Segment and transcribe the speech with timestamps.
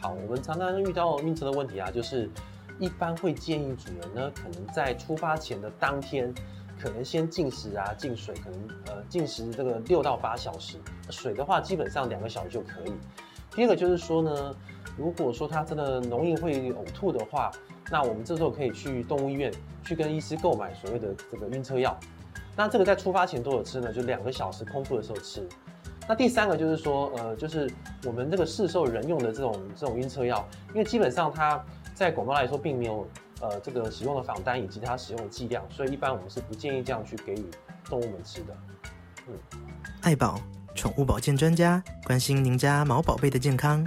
[0.00, 2.30] 好，我们常常遇到晕车的问题啊，就是
[2.78, 6.32] 一般会建议主人呢，可能在出发前的当天，
[6.80, 10.76] 可能先进食啊，进水，可能呃进食这个六到八小时，
[11.10, 12.92] 水的话基本上两个小时就可以。
[13.50, 14.54] 第二个就是说呢，
[14.96, 17.50] 如果说他真的容易会呕吐的话，
[17.90, 19.52] 那我们这时候可以去动物医院
[19.84, 21.98] 去跟医师购买所谓的这个晕车药。
[22.54, 23.92] 那这个在出发前多久吃呢？
[23.92, 25.48] 就两个小时空腹的时候吃。
[26.08, 27.70] 那第三个就是说，呃，就是
[28.06, 31.62] 我们这个市售人用的这种这种晕车药，因为基本上它
[31.94, 33.06] 在广告来说并没有
[33.42, 37.44] 呃这个使用的仿单以及它使用的剂量，所以一般我们是不建议这样去给予
[37.84, 38.56] 动物们吃的。
[39.26, 39.34] 嗯，
[40.00, 40.40] 爱宝
[40.74, 43.86] 宠物保健专家关心您家毛宝贝的健康。